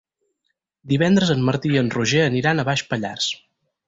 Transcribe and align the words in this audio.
Divendres 0.93 1.33
en 1.33 1.43
Martí 1.49 1.73
i 1.75 1.79
en 1.81 1.91
Roger 1.97 2.23
aniran 2.31 2.63
a 2.63 2.65
Baix 2.71 2.83
Pallars. 2.95 3.29